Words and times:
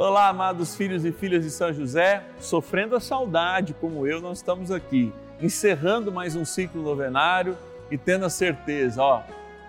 Olá, 0.00 0.28
amados 0.28 0.74
filhos 0.74 1.04
e 1.04 1.12
filhas 1.12 1.44
de 1.44 1.50
São 1.50 1.74
José, 1.74 2.22
sofrendo 2.38 2.96
a 2.96 3.00
saudade 3.00 3.74
como 3.74 4.06
eu, 4.06 4.18
nós 4.18 4.38
estamos 4.38 4.70
aqui, 4.70 5.12
encerrando 5.38 6.10
mais 6.10 6.34
um 6.34 6.42
ciclo 6.42 6.82
novenário 6.82 7.54
e 7.90 7.98
tendo 7.98 8.24
a 8.24 8.30
certeza, 8.30 9.02
ó, 9.02 9.20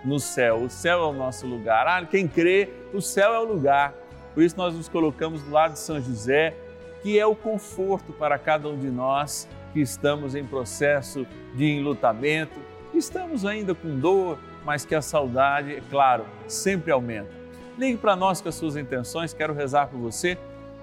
no 0.02 0.18
céu, 0.18 0.62
o 0.62 0.70
céu 0.70 1.00
é 1.00 1.04
o 1.04 1.12
nosso 1.12 1.46
lugar. 1.46 1.86
Ah, 1.86 2.06
quem 2.06 2.26
crê, 2.26 2.70
o 2.94 3.02
céu 3.02 3.34
é 3.34 3.40
o 3.40 3.44
lugar. 3.44 3.92
Por 4.32 4.42
isso 4.42 4.56
nós 4.56 4.74
nos 4.74 4.88
colocamos 4.88 5.42
do 5.42 5.50
lado 5.50 5.74
de 5.74 5.80
São 5.80 6.00
José, 6.00 6.56
que 7.02 7.18
é 7.18 7.26
o 7.26 7.36
conforto 7.36 8.10
para 8.14 8.38
cada 8.38 8.70
um 8.70 8.78
de 8.78 8.88
nós 8.88 9.46
que 9.74 9.82
estamos 9.82 10.34
em 10.34 10.46
processo 10.46 11.26
de 11.54 11.66
enlutamento, 11.66 12.58
estamos 12.94 13.44
ainda 13.44 13.74
com 13.74 13.98
dor, 13.98 14.38
mas 14.64 14.86
que 14.86 14.94
a 14.94 15.02
saudade, 15.02 15.74
é 15.74 15.82
claro, 15.90 16.24
sempre 16.48 16.90
aumenta. 16.90 17.41
Ligue 17.78 17.98
para 17.98 18.14
nós 18.14 18.40
com 18.40 18.48
as 18.48 18.54
suas 18.54 18.76
intenções, 18.76 19.32
quero 19.32 19.54
rezar 19.54 19.86
por 19.86 19.98
você. 19.98 20.36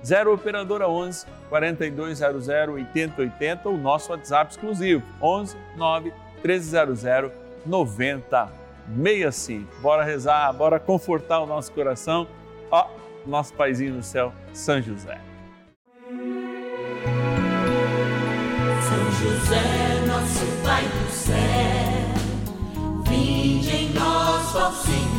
0 0.04 0.34
Operadora 0.34 0.88
11 0.88 1.26
4200 1.50 2.48
8080, 2.48 3.70
o 3.70 3.78
nosso 3.78 4.12
WhatsApp 4.12 4.52
exclusivo, 4.52 5.04
11 5.22 5.58
9 5.76 6.14
1300 6.44 7.32
9065. 7.66 9.82
Bora 9.82 10.04
rezar, 10.04 10.52
bora 10.54 10.80
confortar 10.80 11.42
o 11.42 11.46
nosso 11.46 11.72
coração. 11.72 12.28
Ó, 12.72 12.88
nosso 13.26 13.54
paizinho 13.54 13.96
no 13.96 14.04
céu, 14.04 14.34
São 14.54 14.82
José. 14.82 15.20
São 18.82 19.12
José, 19.12 20.06
nosso 20.08 20.46
Pai 20.64 20.84
do 20.84 21.12
céu, 21.12 21.36
vinde 23.08 23.76
em 23.76 23.90
nós, 23.94 24.56
ó 24.56 24.72
Senhor, 24.72 25.19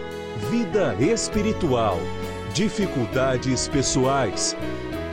vida 0.37 0.95
espiritual, 0.99 1.97
dificuldades 2.53 3.67
pessoais, 3.67 4.55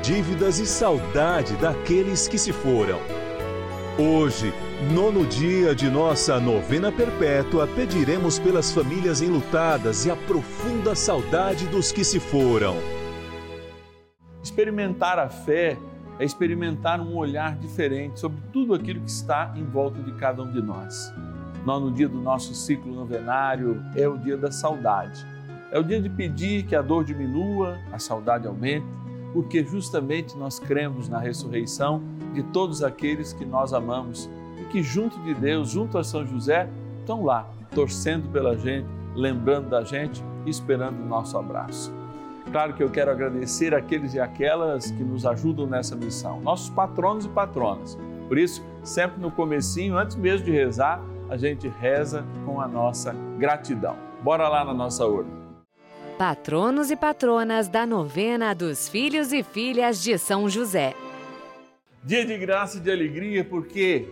dívidas 0.02 0.58
e 0.58 0.66
saudade 0.66 1.56
daqueles 1.56 2.28
que 2.28 2.38
se 2.38 2.52
foram. 2.52 2.98
Hoje, 3.98 4.52
nono 4.92 5.26
dia 5.26 5.74
de 5.74 5.90
nossa 5.90 6.38
novena 6.38 6.92
perpétua, 6.92 7.66
pediremos 7.66 8.38
pelas 8.38 8.70
famílias 8.72 9.20
enlutadas 9.20 10.06
e 10.06 10.10
a 10.10 10.16
profunda 10.16 10.94
saudade 10.94 11.66
dos 11.66 11.90
que 11.90 12.04
se 12.04 12.20
foram. 12.20 12.76
Experimentar 14.42 15.18
a 15.18 15.28
fé 15.28 15.76
é 16.18 16.24
experimentar 16.24 17.00
um 17.00 17.16
olhar 17.16 17.56
diferente 17.56 18.20
sobre 18.20 18.40
tudo 18.52 18.74
aquilo 18.74 19.00
que 19.00 19.10
está 19.10 19.52
em 19.56 19.64
volta 19.64 20.00
de 20.02 20.12
cada 20.12 20.42
um 20.42 20.50
de 20.50 20.62
nós. 20.62 21.12
Nono 21.68 21.90
dia 21.90 22.08
do 22.08 22.18
nosso 22.18 22.54
ciclo 22.54 22.90
novenário 22.94 23.84
é 23.94 24.08
o 24.08 24.16
dia 24.16 24.38
da 24.38 24.50
saudade. 24.50 25.22
É 25.70 25.78
o 25.78 25.82
dia 25.82 26.00
de 26.00 26.08
pedir 26.08 26.62
que 26.62 26.74
a 26.74 26.80
dor 26.80 27.04
diminua, 27.04 27.76
a 27.92 27.98
saudade 27.98 28.46
aumente, 28.46 28.86
porque 29.34 29.62
justamente 29.62 30.34
nós 30.34 30.58
cremos 30.58 31.10
na 31.10 31.18
ressurreição 31.18 32.00
de 32.32 32.42
todos 32.42 32.82
aqueles 32.82 33.34
que 33.34 33.44
nós 33.44 33.74
amamos 33.74 34.30
e 34.58 34.64
que, 34.64 34.82
junto 34.82 35.20
de 35.20 35.34
Deus, 35.34 35.68
junto 35.68 35.98
a 35.98 36.04
São 36.04 36.26
José, 36.26 36.70
estão 37.00 37.22
lá, 37.22 37.46
torcendo 37.74 38.32
pela 38.32 38.56
gente, 38.56 38.88
lembrando 39.14 39.68
da 39.68 39.84
gente 39.84 40.24
esperando 40.46 40.98
o 41.02 41.06
nosso 41.06 41.36
abraço. 41.36 41.92
Claro 42.50 42.72
que 42.72 42.82
eu 42.82 42.88
quero 42.88 43.10
agradecer 43.10 43.74
aqueles 43.74 44.14
e 44.14 44.20
aquelas 44.20 44.90
que 44.90 45.04
nos 45.04 45.26
ajudam 45.26 45.66
nessa 45.66 45.94
missão, 45.94 46.40
nossos 46.40 46.70
patronos 46.70 47.26
e 47.26 47.28
patronas. 47.28 47.98
Por 48.26 48.38
isso, 48.38 48.64
sempre 48.82 49.20
no 49.20 49.30
comecinho, 49.30 49.98
antes 49.98 50.16
mesmo 50.16 50.46
de 50.46 50.52
rezar, 50.52 50.98
a 51.28 51.36
gente 51.36 51.68
reza 51.68 52.24
com 52.44 52.60
a 52.60 52.66
nossa 52.66 53.12
gratidão. 53.38 53.96
Bora 54.22 54.48
lá 54.48 54.64
na 54.64 54.72
nossa 54.72 55.06
urna. 55.06 55.30
Patronos 56.16 56.90
e 56.90 56.96
patronas 56.96 57.68
da 57.68 57.86
novena 57.86 58.54
dos 58.54 58.88
filhos 58.88 59.32
e 59.32 59.42
filhas 59.42 60.02
de 60.02 60.18
São 60.18 60.48
José. 60.48 60.94
Dia 62.02 62.24
de 62.24 62.36
graça 62.38 62.78
e 62.78 62.80
de 62.80 62.90
alegria, 62.90 63.44
porque 63.44 64.08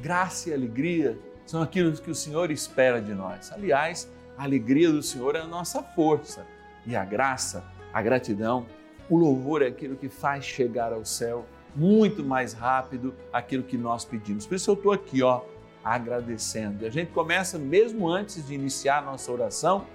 graça 0.00 0.50
e 0.50 0.54
alegria 0.54 1.18
são 1.46 1.62
aquilo 1.62 1.92
que 1.92 2.10
o 2.10 2.14
Senhor 2.14 2.50
espera 2.50 3.00
de 3.00 3.14
nós. 3.14 3.52
Aliás, 3.52 4.10
a 4.36 4.44
alegria 4.44 4.90
do 4.90 5.02
Senhor 5.02 5.36
é 5.36 5.40
a 5.40 5.46
nossa 5.46 5.82
força 5.82 6.46
e 6.86 6.96
a 6.96 7.04
graça, 7.04 7.64
a 7.92 8.02
gratidão, 8.02 8.66
o 9.08 9.16
louvor 9.16 9.62
é 9.62 9.66
aquilo 9.66 9.96
que 9.96 10.08
faz 10.08 10.44
chegar 10.44 10.92
ao 10.92 11.04
céu 11.04 11.46
muito 11.76 12.24
mais 12.24 12.52
rápido 12.52 13.14
aquilo 13.32 13.62
que 13.62 13.76
nós 13.76 14.04
pedimos. 14.04 14.46
Por 14.46 14.54
isso 14.54 14.70
eu 14.70 14.74
estou 14.74 14.92
aqui, 14.92 15.22
ó, 15.22 15.42
agradecendo. 15.84 16.84
E 16.84 16.86
a 16.86 16.90
gente 16.90 17.12
começa 17.12 17.58
mesmo 17.58 18.08
antes 18.08 18.46
de 18.46 18.54
iniciar 18.54 19.04
nossa 19.04 19.30
oração, 19.30 19.86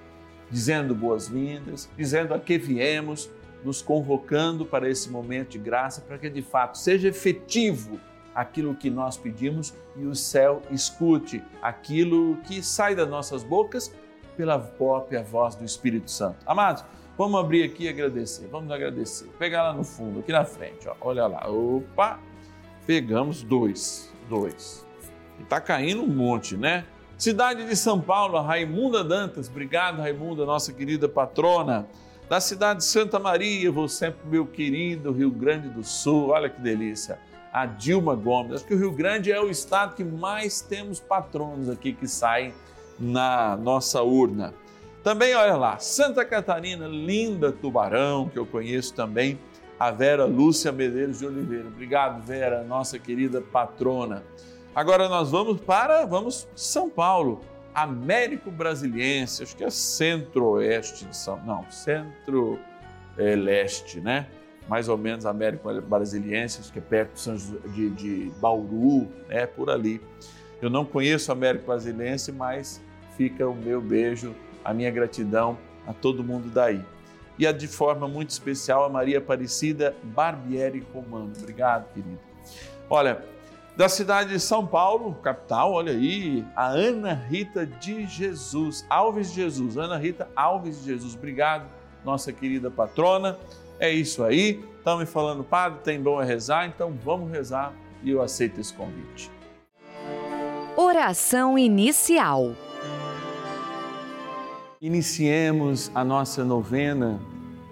dizendo 0.49 0.93
boas-vindas, 0.93 1.89
dizendo 1.97 2.33
a 2.33 2.39
que 2.39 2.57
viemos, 2.57 3.29
nos 3.63 3.81
convocando 3.81 4.65
para 4.65 4.89
esse 4.89 5.09
momento 5.09 5.49
de 5.49 5.59
graça, 5.59 6.01
para 6.01 6.17
que 6.17 6.29
de 6.29 6.41
fato 6.41 6.77
seja 6.77 7.09
efetivo 7.09 7.99
aquilo 8.33 8.75
que 8.75 8.89
nós 8.89 9.17
pedimos 9.17 9.73
e 9.97 10.05
o 10.05 10.15
céu 10.15 10.61
escute 10.71 11.43
aquilo 11.61 12.37
que 12.45 12.63
sai 12.63 12.95
das 12.95 13.09
nossas 13.09 13.43
bocas 13.43 13.93
pela 14.37 14.57
própria 14.57 15.21
voz 15.21 15.55
do 15.55 15.65
Espírito 15.65 16.09
Santo. 16.09 16.37
Amados, 16.45 16.85
vamos 17.17 17.37
abrir 17.39 17.63
aqui 17.63 17.83
e 17.83 17.89
agradecer. 17.89 18.47
Vamos 18.47 18.71
agradecer. 18.71 19.27
Pegar 19.37 19.63
lá 19.63 19.73
no 19.73 19.83
fundo, 19.83 20.19
aqui 20.19 20.31
na 20.31 20.45
frente, 20.45 20.87
ó. 20.87 20.95
olha 21.01 21.27
lá. 21.27 21.49
Opa! 21.49 22.19
Pegamos 22.87 23.43
dois, 23.43 24.09
dois. 24.29 24.88
E 25.39 25.43
tá 25.43 25.61
caindo 25.61 26.03
um 26.03 26.07
monte, 26.07 26.57
né? 26.57 26.85
Cidade 27.17 27.65
de 27.65 27.75
São 27.75 27.99
Paulo, 27.99 28.37
a 28.37 28.41
Raimunda 28.41 29.03
Dantas, 29.03 29.49
obrigado 29.49 29.99
Raimunda, 29.99 30.45
nossa 30.45 30.71
querida 30.71 31.09
patrona. 31.09 31.87
Da 32.29 32.39
cidade 32.39 32.79
de 32.79 32.85
Santa 32.85 33.17
Maria, 33.17 33.71
vou 33.71 33.87
sempre 33.87 34.19
meu 34.25 34.45
querido 34.45 35.11
Rio 35.11 35.31
Grande 35.31 35.67
do 35.67 35.83
Sul, 35.83 36.29
olha 36.29 36.47
que 36.47 36.61
delícia. 36.61 37.19
A 37.51 37.65
Dilma 37.65 38.15
Gomes, 38.15 38.53
acho 38.53 38.65
que 38.65 38.73
o 38.73 38.77
Rio 38.77 38.91
Grande 38.91 39.31
é 39.31 39.41
o 39.41 39.49
estado 39.49 39.95
que 39.95 40.03
mais 40.03 40.61
temos 40.61 40.99
patronos 40.99 41.67
aqui 41.67 41.91
que 41.91 42.07
saem 42.07 42.53
na 42.99 43.57
nossa 43.57 44.03
urna. 44.03 44.53
Também, 45.03 45.33
olha 45.33 45.55
lá, 45.55 45.79
Santa 45.79 46.23
Catarina, 46.23 46.87
linda 46.87 47.51
Tubarão, 47.51 48.29
que 48.29 48.37
eu 48.37 48.45
conheço 48.45 48.93
também, 48.93 49.39
a 49.79 49.91
Vera 49.91 50.25
Lúcia 50.25 50.71
Medeiros 50.71 51.19
de 51.19 51.25
Oliveira. 51.25 51.67
Obrigado, 51.67 52.21
Vera, 52.21 52.63
nossa 52.63 52.99
querida 52.99 53.41
patrona. 53.41 54.23
Agora 54.75 55.09
nós 55.09 55.31
vamos 55.31 55.59
para, 55.61 56.05
vamos 56.05 56.47
São 56.55 56.89
Paulo, 56.89 57.41
Américo 57.73 58.51
Brasiliense, 58.51 59.41
acho 59.43 59.55
que 59.55 59.63
é 59.63 59.69
centro-oeste 59.69 61.05
de 61.05 61.15
São, 61.15 61.39
não, 61.45 61.65
centro-leste, 61.71 62.59
né? 63.99 64.27
Mais 64.67 64.89
ou 64.89 64.97
menos 64.97 65.25
Américo 65.25 65.69
Brasiliense, 65.81 66.59
acho 66.59 66.71
que 66.71 66.79
é 66.79 66.81
perto 66.81 67.19
de, 67.73 67.89
de 67.89 68.31
Bauru, 68.39 69.07
né? 69.27 69.45
Por 69.47 69.69
ali. 69.69 70.01
Eu 70.61 70.69
não 70.69 70.85
conheço 70.85 71.31
Américo 71.31 71.65
Brasiliense, 71.65 72.31
mas 72.31 72.81
fica 73.17 73.47
o 73.47 73.55
meu 73.55 73.81
beijo, 73.81 74.35
a 74.63 74.73
minha 74.73 74.91
gratidão 74.91 75.57
a 75.87 75.93
todo 75.93 76.23
mundo 76.23 76.49
daí. 76.49 76.83
E 77.37 77.47
a 77.47 77.51
de 77.51 77.67
forma 77.67 78.07
muito 78.07 78.29
especial 78.31 78.83
a 78.83 78.89
Maria 78.89 79.17
Aparecida 79.17 79.95
Barbieri 80.03 80.85
Romano. 80.93 81.31
Obrigado, 81.37 81.91
querido. 81.93 82.19
Olha, 82.89 83.23
da 83.79 83.87
cidade 83.87 84.31
de 84.31 84.41
São 84.41 84.67
Paulo, 84.67 85.13
capital, 85.23 85.71
olha 85.71 85.93
aí, 85.93 86.45
a 86.53 86.67
Ana 86.67 87.13
Rita 87.13 87.65
de 87.65 88.05
Jesus, 88.05 88.85
Alves 88.89 89.29
de 89.29 89.35
Jesus, 89.35 89.77
Ana 89.77 89.97
Rita 89.97 90.27
Alves 90.35 90.81
de 90.81 90.87
Jesus, 90.87 91.15
obrigado, 91.15 91.65
nossa 92.03 92.33
querida 92.33 92.69
patrona. 92.69 93.39
É 93.79 93.89
isso 93.89 94.21
aí, 94.21 94.61
estão 94.77 94.97
me 94.97 95.05
falando, 95.05 95.45
padre, 95.45 95.79
tem 95.81 96.03
bom 96.03 96.19
a 96.19 96.25
rezar, 96.25 96.67
então 96.67 96.93
vamos 97.05 97.31
rezar 97.31 97.71
e 98.03 98.09
eu 98.09 98.21
aceito 98.21 98.59
esse 98.59 98.73
convite. 98.73 99.31
Oração 100.75 101.57
inicial. 101.57 102.51
Iniciemos 104.81 105.89
a 105.95 106.03
nossa 106.03 106.43
novena 106.43 107.17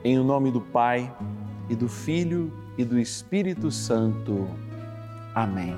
em 0.05 0.17
nome 0.23 0.51
do 0.51 0.61
Pai 0.61 1.13
e 1.69 1.75
do 1.75 1.89
Filho 1.89 2.49
e 2.77 2.85
do 2.85 2.97
Espírito 2.97 3.69
Santo. 3.69 4.47
Amém. 5.35 5.77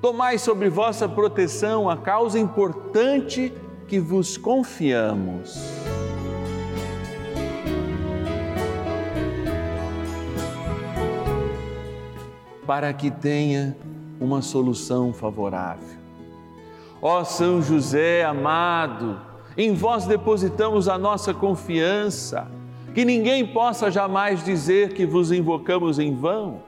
Tomai 0.00 0.38
sobre 0.38 0.68
vossa 0.68 1.08
proteção 1.08 1.90
a 1.90 1.96
causa 1.96 2.38
importante 2.38 3.52
que 3.88 3.98
vos 3.98 4.36
confiamos. 4.36 5.58
Para 12.64 12.92
que 12.92 13.10
tenha 13.10 13.76
uma 14.20 14.40
solução 14.40 15.12
favorável. 15.12 15.98
Ó 17.02 17.24
São 17.24 17.60
José 17.60 18.24
amado, 18.24 19.20
em 19.56 19.74
vós 19.74 20.06
depositamos 20.06 20.88
a 20.88 20.96
nossa 20.96 21.34
confiança, 21.34 22.46
que 22.94 23.04
ninguém 23.04 23.44
possa 23.44 23.90
jamais 23.90 24.44
dizer 24.44 24.94
que 24.94 25.04
vos 25.04 25.32
invocamos 25.32 25.98
em 25.98 26.14
vão, 26.14 26.67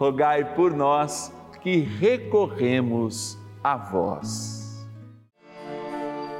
rogai 0.00 0.54
por 0.54 0.74
nós 0.74 1.30
que 1.62 1.80
recorremos 1.80 3.38
a 3.62 3.76
vós. 3.76 4.88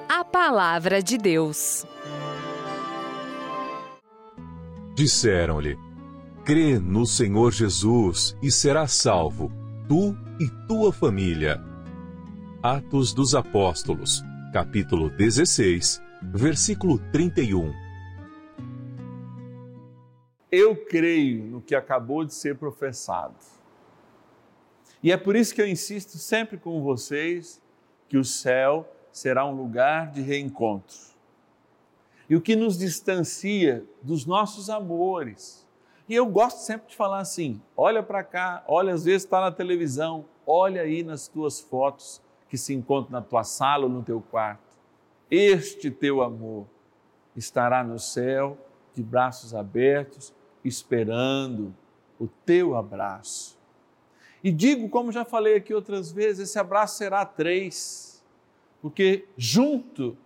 A 0.09 0.25
Palavra 0.25 1.03
de 1.03 1.19
Deus. 1.19 1.85
Disseram-lhe: 4.95 5.77
Crê 6.43 6.79
no 6.79 7.05
Senhor 7.05 7.53
Jesus 7.53 8.35
e 8.43 8.51
serás 8.51 8.93
salvo, 8.93 9.53
tu 9.87 10.17
e 10.41 10.49
tua 10.67 10.91
família. 10.91 11.63
Atos 12.63 13.13
dos 13.13 13.35
Apóstolos, 13.35 14.23
capítulo 14.55 15.11
16, 15.11 16.01
versículo 16.33 16.99
31. 17.13 17.90
Eu 20.51 20.77
creio 20.77 21.45
no 21.45 21.61
que 21.61 21.75
acabou 21.75 22.25
de 22.25 22.35
ser 22.35 22.57
professado. 22.57 23.37
E 25.03 25.13
é 25.13 25.17
por 25.17 25.37
isso 25.37 25.55
que 25.55 25.63
eu 25.63 25.69
insisto 25.69 26.19
sempre 26.19 26.59
com 26.59 26.83
vocês 26.83 27.63
que 28.09 28.19
o 28.19 28.25
céu 28.25 28.87
será 29.13 29.47
um 29.47 29.55
lugar 29.55 30.11
de 30.11 30.21
reencontro. 30.21 30.97
E 32.29 32.37
o 32.37 32.41
que 32.41 32.55
nos 32.55 32.79
distancia 32.79 33.85
dos 34.03 34.27
nossos 34.27 34.69
amores. 34.69 35.67
E 36.09 36.15
eu 36.15 36.27
gosto 36.27 36.59
sempre 36.59 36.89
de 36.89 36.97
falar 36.97 37.21
assim: 37.21 37.61
olha 37.77 38.03
para 38.03 38.23
cá, 38.23 38.65
olha, 38.67 38.93
às 38.93 39.05
vezes 39.05 39.25
está 39.25 39.41
na 39.41 39.51
televisão, 39.51 40.25
olha 40.47 40.83
aí 40.83 41.03
nas 41.03 41.29
tuas 41.29 41.61
fotos 41.61 42.21
que 42.49 42.59
se 42.59 42.75
encontram 42.75 43.13
na 43.13 43.23
tua 43.23 43.45
sala 43.45 43.85
ou 43.85 43.91
no 43.91 44.03
teu 44.03 44.21
quarto. 44.21 44.77
Este 45.31 45.91
teu 45.91 46.23
amor 46.23 46.67
estará 47.37 47.85
no 47.85 47.99
céu, 47.99 48.59
de 48.93 49.03
braços 49.03 49.55
abertos, 49.55 50.35
esperando 50.65 51.75
o 52.19 52.27
teu 52.27 52.77
abraço. 52.77 53.59
E 54.43 54.51
digo, 54.51 54.89
como 54.89 55.13
já 55.13 55.25
falei 55.25 55.57
aqui 55.57 55.75
outras 55.75 56.11
vezes, 56.11 56.49
esse 56.49 56.59
abraço 56.59 56.97
será 56.97 57.25
três, 57.25 58.25
porque 58.81 59.27
junto 59.37 60.17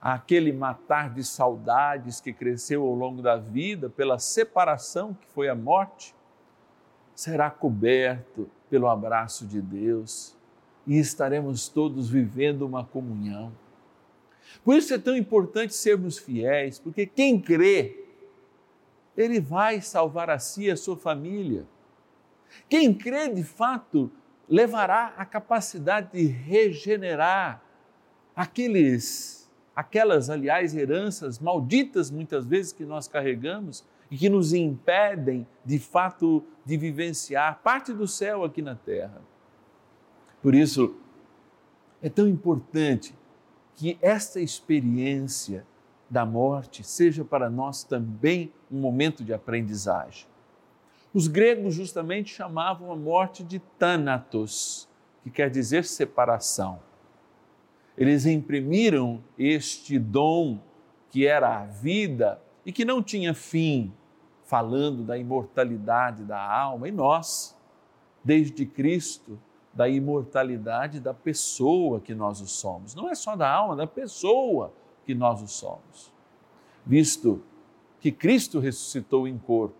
àquele 0.00 0.52
matar 0.52 1.12
de 1.12 1.24
saudades 1.24 2.20
que 2.20 2.32
cresceu 2.32 2.82
ao 2.84 2.94
longo 2.94 3.22
da 3.22 3.36
vida 3.36 3.88
pela 3.88 4.18
separação 4.18 5.14
que 5.14 5.26
foi 5.28 5.48
a 5.48 5.54
morte, 5.54 6.14
será 7.14 7.50
coberto 7.50 8.48
pelo 8.68 8.88
abraço 8.88 9.46
de 9.46 9.60
Deus 9.60 10.36
e 10.86 10.98
estaremos 10.98 11.68
todos 11.68 12.08
vivendo 12.08 12.62
uma 12.62 12.84
comunhão. 12.84 13.52
Por 14.64 14.76
isso 14.76 14.94
é 14.94 14.98
tão 14.98 15.16
importante 15.16 15.74
sermos 15.74 16.18
fiéis, 16.18 16.78
porque 16.78 17.06
quem 17.06 17.40
crê, 17.40 18.05
ele 19.16 19.40
vai 19.40 19.80
salvar 19.80 20.30
a 20.30 20.38
si 20.38 20.64
e 20.64 20.70
a 20.70 20.76
sua 20.76 20.96
família. 20.96 21.64
Quem 22.68 22.92
crê 22.92 23.28
de 23.28 23.42
fato 23.42 24.10
levará 24.48 25.14
a 25.16 25.24
capacidade 25.24 26.12
de 26.12 26.26
regenerar 26.26 27.62
aqueles, 28.34 29.50
aquelas, 29.74 30.30
aliás, 30.30 30.74
heranças 30.76 31.38
malditas 31.38 32.10
muitas 32.10 32.46
vezes 32.46 32.72
que 32.72 32.84
nós 32.84 33.08
carregamos 33.08 33.84
e 34.10 34.16
que 34.16 34.28
nos 34.28 34.52
impedem 34.52 35.46
de 35.64 35.78
fato 35.78 36.44
de 36.64 36.76
vivenciar 36.76 37.60
parte 37.62 37.92
do 37.92 38.06
céu 38.06 38.44
aqui 38.44 38.62
na 38.62 38.74
terra. 38.74 39.20
Por 40.40 40.54
isso, 40.54 40.94
é 42.00 42.08
tão 42.08 42.28
importante 42.28 43.14
que 43.74 43.98
esta 44.00 44.40
experiência 44.40 45.66
da 46.08 46.24
morte 46.24 46.84
seja 46.84 47.24
para 47.24 47.50
nós 47.50 47.82
também 47.82 48.52
um 48.70 48.78
momento 48.78 49.24
de 49.24 49.32
aprendizagem. 49.32 50.26
Os 51.12 51.28
gregos 51.28 51.74
justamente 51.74 52.34
chamavam 52.34 52.92
a 52.92 52.96
morte 52.96 53.42
de 53.42 53.58
thanatos, 53.78 54.88
que 55.22 55.30
quer 55.30 55.50
dizer 55.50 55.84
separação. 55.84 56.78
Eles 57.96 58.26
imprimiram 58.26 59.22
este 59.38 59.98
dom 59.98 60.58
que 61.10 61.26
era 61.26 61.60
a 61.60 61.64
vida 61.64 62.40
e 62.64 62.72
que 62.72 62.84
não 62.84 63.02
tinha 63.02 63.32
fim, 63.32 63.92
falando 64.44 65.02
da 65.02 65.16
imortalidade 65.16 66.22
da 66.22 66.38
alma, 66.38 66.88
e 66.88 66.92
nós, 66.92 67.56
desde 68.22 68.66
Cristo, 68.66 69.38
da 69.72 69.88
imortalidade 69.88 71.00
da 71.00 71.14
pessoa 71.14 72.00
que 72.00 72.14
nós 72.14 72.40
o 72.40 72.46
somos. 72.46 72.94
Não 72.94 73.08
é 73.08 73.14
só 73.14 73.34
da 73.34 73.50
alma, 73.50 73.74
da 73.74 73.86
pessoa 73.86 74.72
que 75.06 75.14
nós 75.14 75.40
o 75.40 75.46
somos. 75.46 76.12
Visto 76.84 77.42
que 78.00 78.10
Cristo 78.10 78.58
ressuscitou 78.58 79.26
em 79.26 79.38
corpo, 79.38 79.74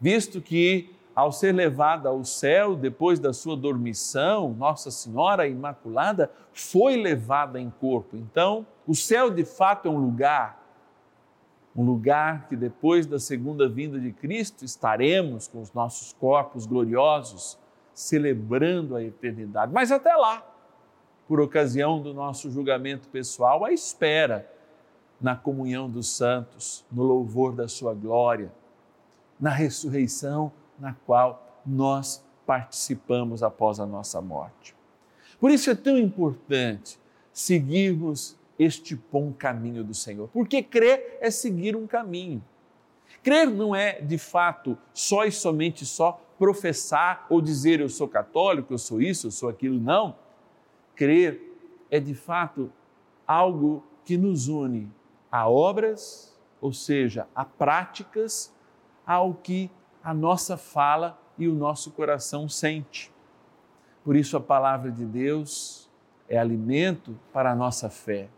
visto 0.00 0.40
que 0.40 0.94
ao 1.14 1.30
ser 1.30 1.54
levada 1.54 2.08
ao 2.08 2.24
céu 2.24 2.74
depois 2.74 3.18
da 3.20 3.32
sua 3.32 3.56
dormição, 3.56 4.52
Nossa 4.52 4.90
Senhora 4.90 5.46
Imaculada 5.46 6.30
foi 6.52 6.96
levada 6.96 7.60
em 7.60 7.70
corpo. 7.70 8.16
Então, 8.16 8.66
o 8.86 8.94
céu 8.94 9.30
de 9.30 9.44
fato 9.44 9.86
é 9.86 9.90
um 9.90 9.98
lugar, 9.98 10.60
um 11.74 11.84
lugar 11.84 12.48
que 12.48 12.56
depois 12.56 13.06
da 13.06 13.18
segunda 13.18 13.68
vinda 13.68 13.98
de 13.98 14.12
Cristo 14.12 14.64
estaremos 14.64 15.46
com 15.48 15.60
os 15.60 15.72
nossos 15.72 16.12
corpos 16.12 16.66
gloriosos, 16.66 17.58
celebrando 17.92 18.96
a 18.96 19.02
eternidade. 19.02 19.72
Mas 19.72 19.92
até 19.92 20.14
lá, 20.16 20.44
por 21.26 21.40
ocasião 21.40 22.00
do 22.00 22.12
nosso 22.12 22.50
julgamento 22.50 23.08
pessoal, 23.08 23.64
a 23.64 23.72
espera 23.72 24.50
na 25.20 25.34
comunhão 25.34 25.88
dos 25.88 26.08
santos, 26.08 26.84
no 26.92 27.02
louvor 27.02 27.54
da 27.54 27.66
sua 27.66 27.94
glória, 27.94 28.52
na 29.40 29.50
ressurreição 29.50 30.52
na 30.78 30.94
qual 31.06 31.60
nós 31.64 32.24
participamos 32.46 33.42
após 33.42 33.80
a 33.80 33.86
nossa 33.86 34.20
morte. 34.20 34.74
Por 35.40 35.50
isso 35.50 35.70
é 35.70 35.74
tão 35.74 35.98
importante 35.98 36.98
seguirmos 37.32 38.36
este 38.58 38.94
bom 39.10 39.32
caminho 39.32 39.82
do 39.82 39.94
Senhor, 39.94 40.28
porque 40.28 40.62
crer 40.62 41.18
é 41.20 41.30
seguir 41.30 41.74
um 41.74 41.86
caminho. 41.86 42.42
Crer 43.22 43.48
não 43.48 43.74
é, 43.74 44.00
de 44.00 44.18
fato, 44.18 44.76
só 44.92 45.24
e 45.24 45.32
somente 45.32 45.86
só 45.86 46.20
professar 46.38 47.26
ou 47.30 47.40
dizer 47.40 47.80
eu 47.80 47.88
sou 47.88 48.06
católico, 48.06 48.74
eu 48.74 48.78
sou 48.78 49.00
isso, 49.00 49.28
eu 49.28 49.30
sou 49.30 49.48
aquilo, 49.48 49.80
não. 49.80 50.16
Crer 50.94 51.40
é, 51.90 52.00
de 52.00 52.14
fato, 52.14 52.72
algo 53.26 53.84
que 54.04 54.16
nos 54.16 54.48
une 54.48 54.90
a 55.30 55.48
obras, 55.48 56.38
ou 56.60 56.72
seja, 56.72 57.26
a 57.34 57.44
práticas, 57.44 58.54
ao 59.06 59.34
que 59.34 59.70
a 60.02 60.14
nossa 60.14 60.56
fala 60.56 61.18
e 61.36 61.48
o 61.48 61.54
nosso 61.54 61.90
coração 61.90 62.48
sente. 62.48 63.12
Por 64.04 64.14
isso, 64.14 64.36
a 64.36 64.40
palavra 64.40 64.92
de 64.92 65.04
Deus 65.04 65.90
é 66.28 66.38
alimento 66.38 67.18
para 67.32 67.50
a 67.50 67.54
nossa 67.56 67.90
fé. 67.90 68.28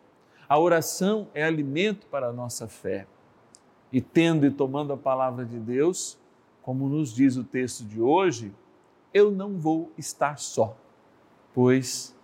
A 0.49 0.59
oração 0.59 1.29
é 1.35 1.45
alimento 1.45 2.07
para 2.07 2.29
a 2.29 2.33
nossa 2.33 2.67
fé. 2.67 3.07
E 3.93 4.01
tendo 4.01 4.47
e 4.47 4.51
tomando 4.51 4.93
a 4.93 4.97
palavra 4.97 5.45
de 5.45 5.59
Deus, 5.59 6.19
como 6.63 6.89
nos 6.89 7.15
diz 7.15 7.37
o 7.37 7.45
texto 7.45 7.85
de 7.85 8.01
hoje, 8.01 8.55
eu 9.13 9.31
não 9.31 9.59
vou 9.59 9.93
estar 9.99 10.39
só, 10.39 10.77
pois 11.55 12.16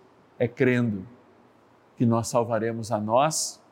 é 0.43 0.47
crendo 0.47 1.07
que 1.95 2.05
nós 2.05 2.27
salvaremos 2.27 2.91
a 2.91 2.99
nós 2.99 3.63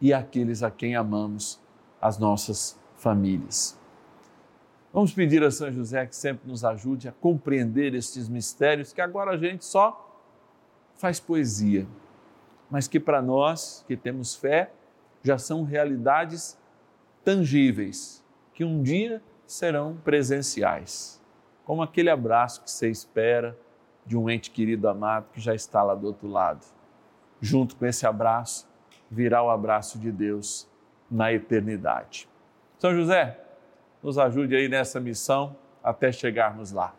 e 0.00 0.14
aqueles 0.14 0.62
a 0.62 0.70
quem 0.70 0.94
amamos, 0.94 1.60
as 2.00 2.18
nossas 2.18 2.78
famílias. 2.94 3.76
Vamos 4.92 5.12
pedir 5.12 5.42
a 5.42 5.50
São 5.50 5.72
José 5.72 6.06
que 6.06 6.14
sempre 6.14 6.48
nos 6.48 6.64
ajude 6.64 7.08
a 7.08 7.12
compreender 7.12 7.94
estes 7.94 8.28
mistérios 8.28 8.92
que 8.92 9.00
agora 9.00 9.32
a 9.32 9.36
gente 9.36 9.64
só 9.64 10.22
faz 10.94 11.18
poesia, 11.18 11.84
mas 12.70 12.86
que 12.86 13.00
para 13.00 13.20
nós 13.20 13.84
que 13.88 13.96
temos 13.96 14.36
fé 14.36 14.70
já 15.20 15.36
são 15.36 15.64
realidades 15.64 16.56
tangíveis, 17.24 18.24
que 18.54 18.64
um 18.64 18.84
dia 18.84 19.20
serão 19.48 19.96
presenciais, 20.04 21.20
como 21.64 21.82
aquele 21.82 22.08
abraço 22.08 22.62
que 22.62 22.70
você 22.70 22.88
espera 22.88 23.58
de 24.08 24.16
um 24.16 24.28
ente 24.28 24.50
querido 24.50 24.88
amado 24.88 25.26
que 25.32 25.40
já 25.40 25.54
está 25.54 25.82
lá 25.82 25.94
do 25.94 26.06
outro 26.06 26.26
lado. 26.26 26.64
Junto 27.42 27.76
com 27.76 27.84
esse 27.84 28.06
abraço, 28.06 28.66
virá 29.10 29.42
o 29.42 29.50
abraço 29.50 29.98
de 29.98 30.10
Deus 30.10 30.66
na 31.10 31.30
eternidade. 31.30 32.26
São 32.78 32.94
José, 32.94 33.38
nos 34.02 34.18
ajude 34.18 34.56
aí 34.56 34.66
nessa 34.66 34.98
missão 34.98 35.54
até 35.84 36.10
chegarmos 36.10 36.72
lá. 36.72 36.94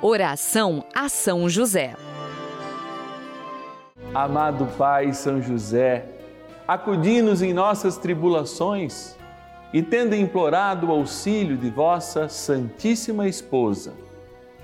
Oração 0.00 0.82
a 0.94 1.10
São 1.10 1.48
José. 1.48 1.94
Amado 4.14 4.66
Pai 4.78 5.12
São 5.12 5.42
José, 5.42 6.06
acudi-nos 6.66 7.42
em 7.42 7.52
nossas 7.52 7.98
tribulações 7.98 9.16
e, 9.72 9.82
tendo 9.82 10.14
implorado 10.14 10.86
o 10.86 10.92
auxílio 10.92 11.56
de 11.56 11.68
vossa 11.68 12.28
Santíssima 12.28 13.26
Esposa, 13.26 13.92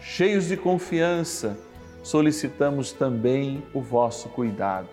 cheios 0.01 0.49
de 0.49 0.57
confiança, 0.57 1.59
solicitamos 2.03 2.93
também 2.93 3.63
o 3.75 3.81
vosso 3.81 4.29
cuidado. 4.31 4.89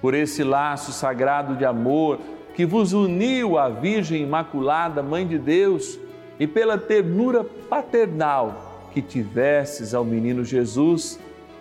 Por 0.00 0.14
esse 0.14 0.44
laço 0.44 0.92
sagrado 0.92 1.56
de 1.56 1.64
amor, 1.64 2.20
que 2.54 2.64
vos 2.64 2.92
uniu 2.92 3.58
à 3.58 3.68
Virgem 3.68 4.22
Imaculada, 4.22 5.02
Mãe 5.02 5.26
de 5.26 5.38
Deus, 5.38 5.98
e 6.38 6.46
pela 6.46 6.78
ternura 6.78 7.42
paternal 7.44 8.88
que 8.92 9.02
tivesses 9.02 9.94
ao 9.94 10.04
menino 10.04 10.44
Jesus, 10.44 11.18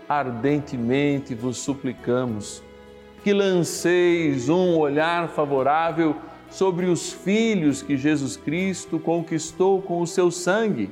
ardentemente 0.08 1.34
vos 1.34 1.58
suplicamos 1.58 2.62
que 3.24 3.34
lanceis 3.34 4.50
um 4.50 4.78
olhar 4.78 5.30
favorável 5.30 6.16
sobre 6.50 6.86
os 6.86 7.12
filhos 7.12 7.82
que 7.82 7.98
Jesus 7.98 8.36
Cristo 8.36 9.00
conquistou 9.00 9.82
com 9.82 10.02
o 10.02 10.08
seu 10.08 10.30
sangue 10.30 10.92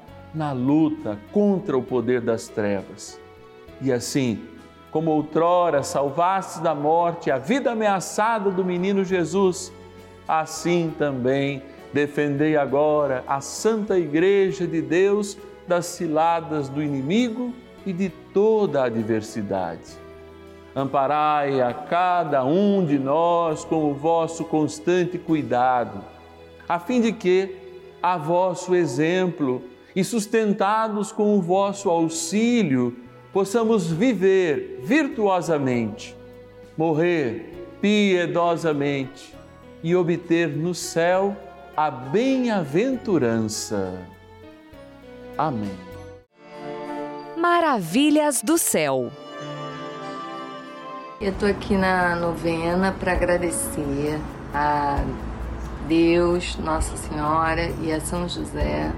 na 0.33 0.51
luta 0.51 1.19
contra 1.31 1.77
o 1.77 1.83
poder 1.83 2.21
das 2.21 2.47
trevas. 2.47 3.19
E 3.81 3.91
assim, 3.91 4.41
como 4.91 5.11
outrora 5.11 5.83
salvaste 5.83 6.61
da 6.61 6.75
morte 6.75 7.31
a 7.31 7.37
vida 7.37 7.71
ameaçada 7.71 8.49
do 8.49 8.63
menino 8.63 9.03
Jesus, 9.03 9.71
assim 10.27 10.93
também 10.97 11.63
defendei 11.93 12.55
agora 12.55 13.23
a 13.27 13.41
Santa 13.41 13.97
Igreja 13.97 14.65
de 14.67 14.81
Deus 14.81 15.37
das 15.67 15.85
ciladas 15.85 16.69
do 16.69 16.81
inimigo 16.81 17.53
e 17.85 17.93
de 17.93 18.09
toda 18.09 18.81
a 18.81 18.85
adversidade. 18.85 19.99
Amparai 20.75 21.61
a 21.61 21.73
cada 21.73 22.45
um 22.45 22.85
de 22.85 22.97
nós 22.97 23.65
com 23.65 23.91
o 23.91 23.93
vosso 23.93 24.45
constante 24.45 25.17
cuidado, 25.17 26.01
a 26.67 26.79
fim 26.79 27.01
de 27.01 27.11
que, 27.11 27.57
a 28.01 28.17
vosso 28.17 28.73
exemplo 28.73 29.61
e 29.95 30.03
sustentados 30.03 31.11
com 31.11 31.37
o 31.37 31.41
vosso 31.41 31.89
auxílio, 31.89 32.95
possamos 33.33 33.91
viver 33.91 34.79
virtuosamente, 34.83 36.15
morrer 36.77 37.67
piedosamente 37.81 39.33
e 39.83 39.95
obter 39.95 40.49
no 40.49 40.73
céu 40.73 41.35
a 41.75 41.89
bem-aventurança. 41.89 43.99
Amém. 45.37 45.71
Maravilhas 47.37 48.41
do 48.41 48.57
céu. 48.57 49.11
Eu 51.19 51.31
estou 51.31 51.49
aqui 51.49 51.75
na 51.75 52.15
novena 52.15 52.95
para 52.99 53.13
agradecer 53.13 54.19
a 54.53 55.03
Deus, 55.87 56.55
Nossa 56.57 56.95
Senhora 56.97 57.71
e 57.81 57.91
a 57.91 57.99
São 57.99 58.27
José, 58.27 58.91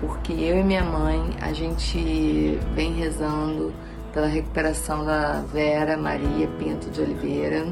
porque 0.00 0.32
eu 0.32 0.58
e 0.58 0.62
minha 0.62 0.84
mãe 0.84 1.30
a 1.40 1.52
gente 1.52 2.58
vem 2.74 2.94
rezando 2.94 3.72
pela 4.12 4.26
recuperação 4.26 5.04
da 5.04 5.42
Vera 5.52 5.96
Maria 5.96 6.48
Pinto 6.58 6.90
de 6.90 7.00
Oliveira 7.00 7.66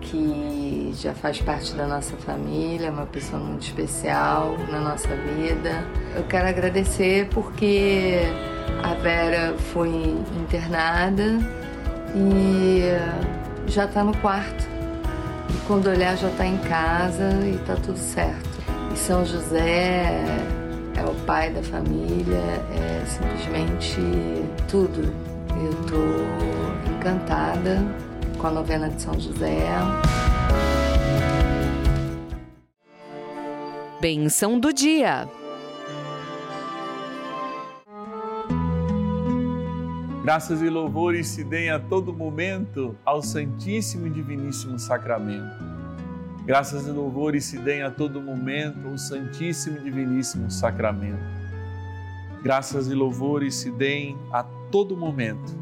que 0.00 0.92
já 0.94 1.14
faz 1.14 1.40
parte 1.40 1.74
da 1.74 1.86
nossa 1.86 2.16
família, 2.16 2.90
uma 2.90 3.06
pessoa 3.06 3.40
muito 3.40 3.62
especial 3.62 4.56
na 4.70 4.80
nossa 4.80 5.08
vida. 5.08 5.84
Eu 6.16 6.24
quero 6.24 6.48
agradecer 6.48 7.28
porque 7.28 8.18
a 8.82 8.94
Vera 8.94 9.54
foi 9.72 9.88
internada 10.40 11.38
e 12.14 12.82
já 13.66 13.84
está 13.84 14.02
no 14.02 14.16
quarto. 14.18 14.68
E 15.48 15.66
quando 15.66 15.88
olhar 15.88 16.16
já 16.16 16.28
está 16.28 16.46
em 16.46 16.58
casa 16.58 17.30
e 17.44 17.54
está 17.54 17.76
tudo 17.76 17.98
certo. 17.98 18.48
E 18.92 18.98
São 18.98 19.24
José 19.24 20.24
é 20.96 21.04
o 21.04 21.14
pai 21.26 21.50
da 21.52 21.62
família, 21.62 22.38
é 22.72 23.04
simplesmente 23.06 23.96
tudo. 24.68 25.02
Eu 25.62 25.72
tô 25.86 26.90
encantada 26.90 27.82
com 28.38 28.46
a 28.46 28.50
novena 28.50 28.88
de 28.88 29.02
São 29.02 29.18
José. 29.18 29.68
Benção 34.00 34.58
do 34.58 34.72
dia. 34.72 35.28
Graças 40.22 40.62
e 40.62 40.68
louvores 40.68 41.28
se 41.28 41.42
deem 41.42 41.70
a 41.70 41.78
todo 41.78 42.12
momento 42.12 42.96
ao 43.04 43.22
Santíssimo 43.22 44.06
e 44.06 44.10
Diviníssimo 44.10 44.78
Sacramento. 44.78 45.69
Graças 46.44 46.86
e 46.86 46.90
louvores 46.90 47.44
se 47.44 47.58
deem 47.58 47.82
a 47.82 47.90
todo 47.90 48.20
momento 48.20 48.88
ao 48.88 48.96
Santíssimo 48.96 49.78
e 49.78 49.82
Diviníssimo 49.82 50.50
Sacramento. 50.50 51.22
Graças 52.42 52.88
e 52.88 52.94
louvores 52.94 53.54
se 53.56 53.70
deem 53.70 54.16
a 54.32 54.42
todo 54.42 54.96
momento 54.96 55.54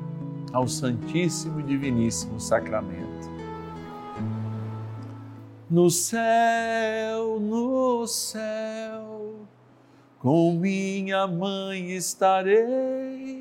ao 0.52 0.68
Santíssimo 0.68 1.61
e 1.61 1.64
Diviníssimo 1.64 2.40
Sacramento. 2.40 3.28
No 5.68 5.90
céu, 5.90 7.38
no 7.40 8.06
céu, 8.06 9.35
com 10.18 10.52
minha 10.52 11.26
mãe 11.26 11.90
estarei 11.92 13.38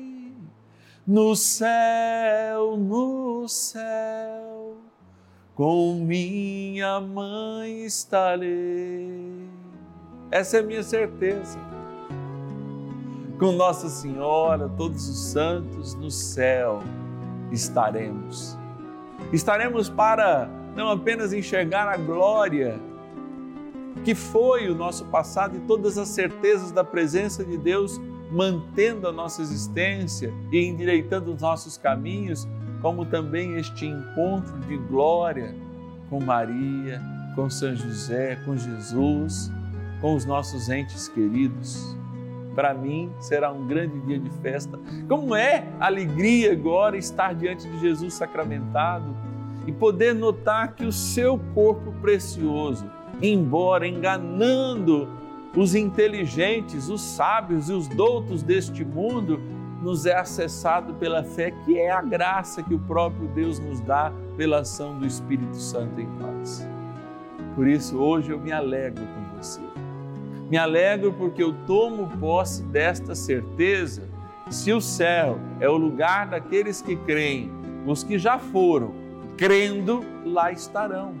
no 1.08 1.34
céu, 1.34 2.76
no 2.76 3.48
céu, 3.48 4.57
com 5.58 5.94
minha 5.94 7.00
mãe 7.00 7.84
estarei. 7.84 9.44
Essa 10.30 10.58
é 10.58 10.60
a 10.60 10.62
minha 10.62 10.84
certeza. 10.84 11.58
Com 13.40 13.50
Nossa 13.50 13.88
Senhora, 13.88 14.68
todos 14.76 15.08
os 15.08 15.18
santos 15.32 15.96
no 15.96 16.12
céu 16.12 16.78
estaremos. 17.50 18.56
Estaremos 19.32 19.88
para 19.88 20.48
não 20.76 20.90
apenas 20.90 21.32
enxergar 21.32 21.88
a 21.88 21.96
glória 21.96 22.78
que 24.04 24.14
foi 24.14 24.68
o 24.68 24.76
nosso 24.76 25.06
passado 25.06 25.56
e 25.56 25.60
todas 25.62 25.98
as 25.98 26.06
certezas 26.06 26.70
da 26.70 26.84
presença 26.84 27.44
de 27.44 27.58
Deus 27.58 28.00
mantendo 28.30 29.08
a 29.08 29.12
nossa 29.12 29.42
existência 29.42 30.32
e 30.52 30.64
endireitando 30.64 31.34
os 31.34 31.42
nossos 31.42 31.76
caminhos, 31.76 32.46
como 32.80 33.04
também 33.04 33.56
este 33.56 33.86
encontro 33.86 34.58
de 34.60 34.76
glória 34.76 35.54
com 36.08 36.20
Maria, 36.20 37.00
com 37.34 37.48
São 37.50 37.74
José, 37.74 38.36
com 38.44 38.56
Jesus, 38.56 39.52
com 40.00 40.14
os 40.14 40.24
nossos 40.24 40.68
entes 40.68 41.08
queridos. 41.08 41.96
Para 42.54 42.74
mim 42.74 43.10
será 43.20 43.52
um 43.52 43.66
grande 43.66 43.98
dia 44.00 44.18
de 44.18 44.30
festa. 44.42 44.78
Como 45.08 45.34
é 45.34 45.68
alegria 45.78 46.52
agora 46.52 46.96
estar 46.96 47.34
diante 47.34 47.68
de 47.68 47.78
Jesus 47.80 48.14
sacramentado 48.14 49.16
e 49.66 49.72
poder 49.72 50.14
notar 50.14 50.74
que 50.74 50.84
o 50.84 50.92
seu 50.92 51.38
corpo 51.54 51.92
precioso, 52.00 52.84
embora 53.22 53.86
enganando 53.86 55.08
os 55.56 55.74
inteligentes, 55.74 56.88
os 56.88 57.00
sábios 57.00 57.68
e 57.68 57.72
os 57.72 57.86
doutos 57.88 58.42
deste 58.42 58.84
mundo, 58.84 59.40
nos 59.82 60.06
é 60.06 60.16
acessado 60.16 60.94
pela 60.94 61.22
fé, 61.22 61.52
que 61.64 61.78
é 61.78 61.90
a 61.90 62.02
graça 62.02 62.62
que 62.62 62.74
o 62.74 62.78
próprio 62.78 63.28
Deus 63.28 63.58
nos 63.58 63.80
dá 63.80 64.12
pela 64.36 64.60
ação 64.60 64.98
do 64.98 65.06
Espírito 65.06 65.56
Santo 65.56 66.00
em 66.00 66.06
nós. 66.06 66.66
Por 67.54 67.66
isso, 67.66 67.96
hoje 67.98 68.30
eu 68.30 68.38
me 68.38 68.52
alegro 68.52 69.04
com 69.04 69.36
você. 69.36 69.60
Me 70.50 70.56
alegro 70.56 71.12
porque 71.12 71.42
eu 71.42 71.52
tomo 71.66 72.08
posse 72.18 72.62
desta 72.64 73.14
certeza. 73.14 74.02
Se 74.50 74.72
o 74.72 74.80
céu 74.80 75.38
é 75.60 75.68
o 75.68 75.76
lugar 75.76 76.28
daqueles 76.28 76.80
que 76.80 76.96
creem, 76.96 77.50
os 77.86 78.02
que 78.02 78.18
já 78.18 78.38
foram, 78.38 78.92
crendo, 79.36 80.04
lá 80.24 80.50
estarão. 80.50 81.14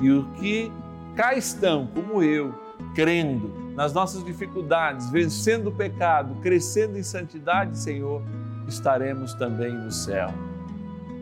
E 0.00 0.10
os 0.10 0.26
que 0.38 0.72
cá 1.14 1.34
estão, 1.34 1.88
como 1.88 2.22
eu, 2.22 2.54
crendo 2.94 3.67
nas 3.78 3.92
nossas 3.92 4.24
dificuldades, 4.24 5.08
vencendo 5.08 5.68
o 5.68 5.72
pecado, 5.72 6.34
crescendo 6.42 6.98
em 6.98 7.02
santidade, 7.04 7.78
Senhor, 7.78 8.20
estaremos 8.66 9.34
também 9.34 9.72
no 9.72 9.92
céu, 9.92 10.34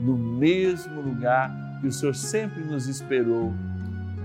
no 0.01 0.17
mesmo 0.17 1.03
lugar 1.03 1.55
que 1.83 1.87
o 1.87 1.93
Senhor 1.93 2.15
sempre 2.15 2.65
nos 2.65 2.89
esperou, 2.89 3.53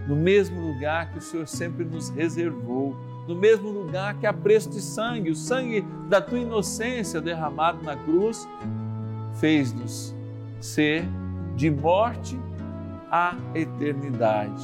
no 0.08 0.16
mesmo 0.16 0.62
lugar 0.62 1.12
que 1.12 1.18
o 1.18 1.22
Senhor 1.22 1.46
sempre 1.46 1.84
nos 1.84 2.08
reservou, 2.08 2.96
no 3.28 3.36
mesmo 3.36 3.70
lugar 3.70 4.18
que 4.18 4.26
a 4.26 4.32
preço 4.32 4.70
de 4.70 4.80
sangue, 4.80 5.30
o 5.30 5.36
sangue 5.36 5.86
da 6.08 6.22
tua 6.22 6.40
inocência 6.40 7.20
derramado 7.20 7.84
na 7.84 7.98
cruz, 7.98 8.48
fez-nos 9.42 10.16
ser 10.62 11.04
de 11.58 11.70
morte 11.70 12.40
à 13.12 13.36
eternidade, 13.54 14.64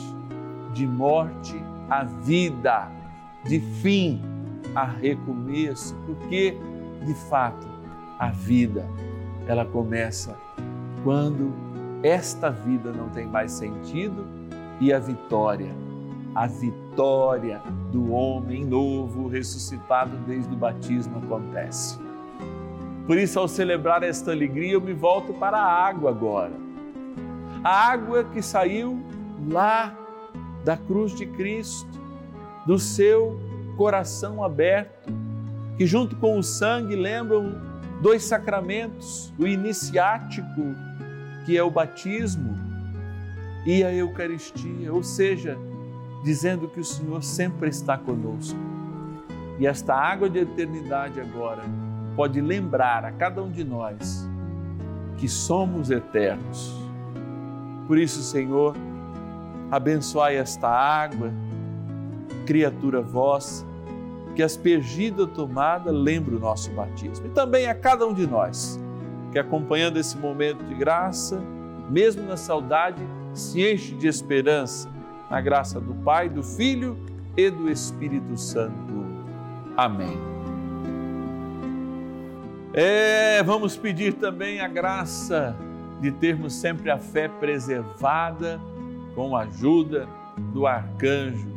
de 0.73 0.87
morte 0.87 1.61
a 1.89 2.05
vida, 2.05 2.95
de 3.47 3.59
fim 3.81 4.21
a 4.75 4.85
recomeço, 4.85 5.95
porque 6.05 6.57
de 7.05 7.13
fato 7.29 7.67
a 8.19 8.29
vida 8.29 8.85
ela 9.47 9.65
começa 9.65 10.37
quando 11.03 11.53
esta 12.03 12.49
vida 12.49 12.91
não 12.91 13.09
tem 13.09 13.25
mais 13.25 13.51
sentido 13.51 14.25
e 14.79 14.93
a 14.93 14.99
vitória, 14.99 15.71
a 16.35 16.45
vitória 16.45 17.61
do 17.91 18.11
homem 18.11 18.65
novo 18.65 19.27
ressuscitado 19.27 20.15
desde 20.27 20.53
o 20.53 20.57
batismo 20.57 21.17
acontece. 21.17 21.97
Por 23.07 23.17
isso, 23.17 23.39
ao 23.39 23.47
celebrar 23.47 24.03
esta 24.03 24.31
alegria, 24.31 24.73
eu 24.73 24.81
me 24.81 24.93
volto 24.93 25.33
para 25.33 25.57
a 25.57 25.87
água 25.87 26.11
agora. 26.11 26.51
A 27.63 27.91
água 27.91 28.25
que 28.25 28.41
saiu 28.41 29.01
lá 29.49 29.97
da 30.65 30.75
cruz 30.75 31.15
de 31.15 31.25
Cristo, 31.25 31.87
do 32.67 32.77
seu 32.77 33.39
coração 33.77 34.43
aberto, 34.43 35.11
que 35.77 35.87
junto 35.87 36.17
com 36.17 36.37
o 36.37 36.43
sangue 36.43 36.95
lembram 36.95 37.55
dois 38.01 38.23
sacramentos, 38.23 39.33
o 39.39 39.47
iniciático, 39.47 40.75
que 41.45 41.57
é 41.57 41.63
o 41.63 41.71
batismo, 41.71 42.55
e 43.65 43.83
a 43.83 43.93
Eucaristia, 43.93 44.93
ou 44.93 45.01
seja, 45.01 45.57
dizendo 46.23 46.67
que 46.67 46.79
o 46.79 46.85
Senhor 46.85 47.23
sempre 47.23 47.69
está 47.69 47.97
conosco. 47.97 48.59
E 49.59 49.65
esta 49.65 49.95
água 49.95 50.29
de 50.29 50.39
eternidade 50.39 51.19
agora 51.19 51.63
pode 52.15 52.41
lembrar 52.41 53.05
a 53.05 53.11
cada 53.11 53.41
um 53.41 53.51
de 53.51 53.63
nós 53.63 54.27
que 55.17 55.27
somos 55.27 55.89
eternos. 55.89 56.75
Por 57.87 57.97
isso, 57.97 58.21
Senhor, 58.21 58.75
abençoai 59.71 60.35
esta 60.35 60.69
água, 60.69 61.31
criatura 62.45 63.01
vossa, 63.01 63.65
que 64.35 64.43
aspergida 64.43 65.25
tomada 65.25 65.91
lembre 65.91 66.35
o 66.35 66.39
nosso 66.39 66.69
batismo. 66.71 67.25
E 67.25 67.29
também 67.29 67.67
a 67.67 67.73
cada 67.73 68.05
um 68.05 68.13
de 68.13 68.27
nós, 68.27 68.79
que 69.31 69.39
acompanhando 69.39 69.97
esse 69.97 70.17
momento 70.17 70.63
de 70.63 70.75
graça, 70.75 71.41
mesmo 71.89 72.23
na 72.23 72.37
saudade, 72.37 73.01
se 73.33 73.61
enche 73.61 73.95
de 73.95 74.07
esperança, 74.07 74.89
na 75.29 75.41
graça 75.41 75.79
do 75.79 75.93
Pai, 75.95 76.29
do 76.29 76.43
Filho 76.43 76.97
e 77.35 77.49
do 77.49 77.69
Espírito 77.69 78.37
Santo. 78.37 79.05
Amém. 79.75 80.17
É, 82.73 83.41
vamos 83.43 83.75
pedir 83.75 84.13
também 84.13 84.61
a 84.61 84.67
graça 84.67 85.55
de 85.99 86.11
termos 86.11 86.53
sempre 86.53 86.91
a 86.91 86.99
fé 86.99 87.27
preservada 87.27 88.61
com 89.15 89.35
a 89.35 89.41
ajuda 89.41 90.07
do 90.53 90.67
arcanjo 90.67 91.56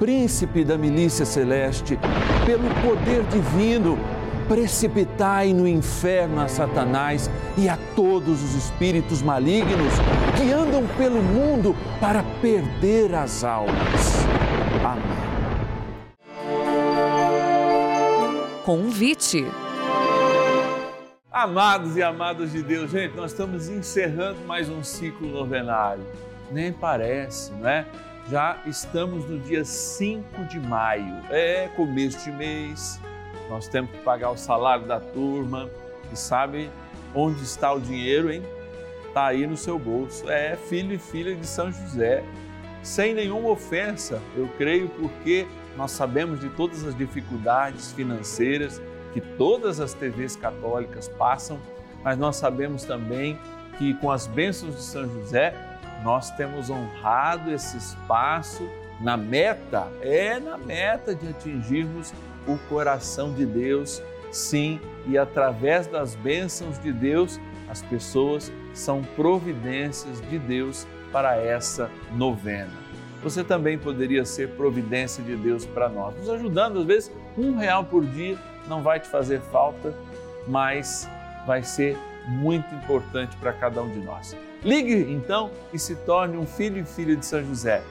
príncipe 0.00 0.64
da 0.64 0.78
milícia 0.78 1.26
celeste, 1.26 1.98
pelo 2.46 2.68
poder 2.82 3.22
divino, 3.24 3.98
precipitai 4.48 5.52
no 5.52 5.68
inferno 5.68 6.40
a 6.40 6.48
Satanás 6.48 7.30
e 7.56 7.68
a 7.68 7.78
todos 7.94 8.42
os 8.42 8.54
espíritos 8.54 9.20
malignos 9.20 9.92
que 10.38 10.50
andam 10.50 10.86
pelo 10.96 11.22
mundo 11.22 11.76
para 12.00 12.22
perder 12.40 13.14
as 13.14 13.44
almas. 13.44 14.24
Amém. 14.82 15.20
Convite. 18.64 19.46
Amados 21.30 21.96
e 21.96 22.02
amadas 22.02 22.52
de 22.52 22.62
Deus, 22.62 22.90
gente, 22.90 23.14
nós 23.14 23.32
estamos 23.32 23.68
encerrando 23.68 24.40
mais 24.46 24.70
um 24.70 24.82
ciclo 24.82 25.28
novenário. 25.28 26.02
Nem 26.50 26.72
parece, 26.72 27.52
não 27.52 27.68
é? 27.68 27.86
Já 28.30 28.58
estamos 28.64 29.28
no 29.28 29.40
dia 29.40 29.64
5 29.64 30.44
de 30.44 30.60
maio. 30.60 31.16
É 31.30 31.68
começo 31.74 32.24
de 32.24 32.30
mês, 32.30 33.00
nós 33.48 33.66
temos 33.66 33.90
que 33.90 33.98
pagar 33.98 34.30
o 34.30 34.36
salário 34.36 34.86
da 34.86 35.00
turma. 35.00 35.68
E 36.12 36.16
sabe 36.16 36.70
onde 37.14 37.42
está 37.42 37.72
o 37.72 37.80
dinheiro, 37.80 38.32
hein? 38.32 38.42
está 39.08 39.26
aí 39.26 39.46
no 39.46 39.56
seu 39.56 39.78
bolso. 39.78 40.30
É 40.30 40.56
filho 40.56 40.94
e 40.94 40.98
filha 40.98 41.34
de 41.34 41.46
São 41.46 41.72
José, 41.72 42.24
sem 42.82 43.12
nenhuma 43.12 43.50
ofensa, 43.50 44.22
eu 44.36 44.48
creio, 44.56 44.88
porque 44.88 45.46
nós 45.76 45.90
sabemos 45.90 46.40
de 46.40 46.48
todas 46.50 46.84
as 46.84 46.96
dificuldades 46.96 47.92
financeiras 47.92 48.80
que 49.12 49.20
todas 49.20 49.80
as 49.80 49.92
TVs 49.92 50.36
católicas 50.36 51.08
passam, 51.08 51.58
mas 52.02 52.16
nós 52.16 52.36
sabemos 52.36 52.84
também 52.84 53.38
que 53.76 53.94
com 53.94 54.10
as 54.10 54.26
bênçãos 54.26 54.76
de 54.76 54.82
São 54.82 55.08
José, 55.08 55.52
nós 56.04 56.30
temos 56.30 56.70
honrado 56.70 57.50
esse 57.52 57.76
espaço 57.76 58.68
na 59.00 59.16
meta, 59.16 59.88
é 60.02 60.38
na 60.38 60.58
meta 60.58 61.14
de 61.14 61.28
atingirmos 61.28 62.12
o 62.46 62.58
coração 62.68 63.32
de 63.32 63.46
Deus, 63.46 64.02
sim, 64.30 64.80
e 65.06 65.16
através 65.16 65.86
das 65.86 66.14
bênçãos 66.14 66.78
de 66.78 66.92
Deus, 66.92 67.40
as 67.68 67.82
pessoas 67.82 68.52
são 68.74 69.02
providências 69.16 70.20
de 70.28 70.38
Deus 70.38 70.86
para 71.12 71.36
essa 71.36 71.90
novena. 72.14 72.72
Você 73.22 73.44
também 73.44 73.78
poderia 73.78 74.24
ser 74.24 74.50
providência 74.50 75.22
de 75.22 75.36
Deus 75.36 75.66
para 75.66 75.88
nós, 75.88 76.16
nos 76.16 76.30
ajudando, 76.30 76.80
às 76.80 76.86
vezes, 76.86 77.12
um 77.36 77.56
real 77.56 77.84
por 77.84 78.04
dia 78.04 78.38
não 78.68 78.82
vai 78.82 79.00
te 79.00 79.08
fazer 79.08 79.40
falta, 79.40 79.94
mas 80.46 81.08
vai 81.46 81.62
ser 81.62 81.96
muito 82.28 82.72
importante 82.74 83.36
para 83.36 83.52
cada 83.52 83.82
um 83.82 83.90
de 83.90 83.98
nós. 83.98 84.36
Ligue 84.62 85.10
então 85.10 85.50
e 85.72 85.78
se 85.78 85.96
torne 85.96 86.36
um 86.36 86.46
filho 86.46 86.78
e 86.78 86.84
filha 86.84 87.16
de 87.16 87.24
São 87.24 87.42
José. 87.44 87.82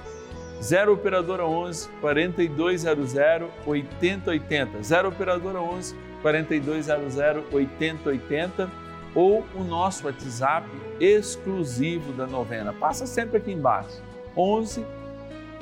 0 0.62 0.94
Operadora 0.94 1.46
11 1.46 1.90
4200 2.02 3.50
8080. 3.66 4.84
0 4.84 5.08
Operadora 5.08 5.62
11 5.62 5.96
4200 6.22 7.54
8080 7.54 8.70
ou 9.16 9.44
o 9.56 9.64
nosso 9.64 10.06
WhatsApp 10.06 10.68
exclusivo 11.00 12.12
da 12.14 12.28
novena. 12.28 12.72
Passa 12.74 13.08
sempre 13.08 13.38
aqui 13.38 13.52
embaixo. 13.52 14.02
11 14.36 14.86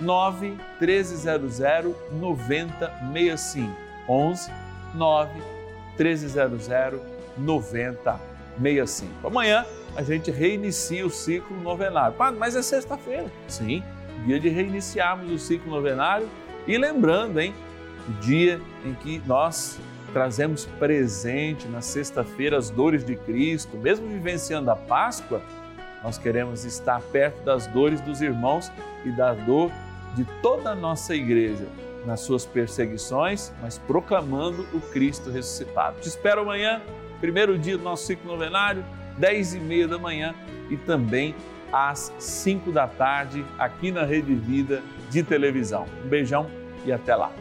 9 0.01 0.57
1300 0.79 1.59
9065. 2.11 3.71
11 4.09 4.51
9 4.93 5.41
1300 5.97 6.99
9065. 7.37 9.27
Amanhã 9.27 9.65
a 9.95 10.04
gente 10.04 10.32
reinicia 10.32 11.06
o 11.06 11.10
ciclo 11.10 11.60
novenário. 11.62 12.15
Mas 12.38 12.56
é 12.56 12.62
sexta-feira. 12.62 13.32
Sim, 13.47 13.84
dia 14.26 14.39
de 14.39 14.50
reiniciarmos 14.50 15.32
o 15.32 15.39
ciclo 15.39 15.71
novenário. 15.71 16.28
E 16.67 16.78
lembrando, 16.78 17.39
hein, 17.39 17.54
o 18.08 18.13
dia 18.21 18.62
em 18.86 18.93
que 18.93 19.21
nós 19.26 19.80
trazemos 20.13 20.65
presente 20.80 21.67
na 21.67 21.82
sexta-feira 21.82 22.58
as 22.58 22.69
dores 22.69 23.04
de 23.04 23.15
Cristo, 23.15 23.78
mesmo 23.78 24.08
vivenciando 24.08 24.71
a 24.71 24.76
Páscoa, 24.76 25.41
nós 26.04 26.17
queremos 26.17 26.63
estar 26.63 27.02
perto 27.02 27.43
das 27.43 27.67
dores 27.67 28.00
dos 28.02 28.21
irmãos 28.21 28.71
e 29.04 29.12
da 29.12 29.34
dor 29.34 29.71
de 30.15 30.26
toda 30.41 30.71
a 30.71 30.76
nossa 30.76 31.15
igreja 31.15 31.67
nas 32.06 32.21
suas 32.21 32.45
perseguições, 32.45 33.52
mas 33.62 33.78
proclamando 33.78 34.65
o 34.73 34.80
Cristo 34.80 35.30
ressuscitado. 35.30 36.00
Te 36.00 36.08
espero 36.08 36.41
amanhã, 36.41 36.82
primeiro 37.19 37.58
dia 37.58 37.78
do 37.78 37.84
nosso 37.84 38.06
ciclo 38.06 38.32
novenário, 38.32 38.86
10 39.17 39.56
e 39.56 39.60
meia 39.60 39.88
da 39.88 39.97
manhã 39.97 40.34
e 40.69 40.77
também 40.77 41.36
às 41.71 42.13
5 42.17 42.71
da 42.71 42.88
tarde, 42.88 43.45
aqui 43.58 43.91
na 43.91 44.03
Rede 44.03 44.34
Vida 44.34 44.82
de 45.10 45.23
televisão. 45.23 45.86
Um 46.03 46.08
beijão 46.08 46.49
e 46.86 46.91
até 46.91 47.15
lá. 47.15 47.32